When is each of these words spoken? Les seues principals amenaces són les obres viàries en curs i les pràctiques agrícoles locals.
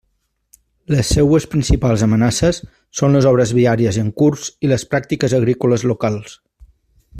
Les 0.93 1.11
seues 1.17 1.45
principals 1.51 2.05
amenaces 2.07 2.61
són 3.01 3.17
les 3.19 3.29
obres 3.33 3.53
viàries 3.59 4.01
en 4.05 4.11
curs 4.23 4.49
i 4.69 4.73
les 4.73 4.87
pràctiques 4.95 5.37
agrícoles 5.43 5.89
locals. 5.93 6.37